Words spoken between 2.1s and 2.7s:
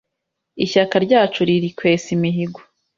imihigo.